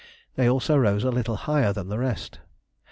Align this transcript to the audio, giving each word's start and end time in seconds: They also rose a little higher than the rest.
They 0.35 0.49
also 0.49 0.77
rose 0.77 1.03
a 1.03 1.11
little 1.11 1.35
higher 1.35 1.71
than 1.73 1.89
the 1.89 1.99
rest. 1.99 2.39